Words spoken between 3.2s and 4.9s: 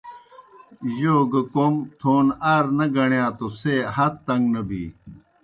توْ څھے ہت تݩگ نہ بِی۔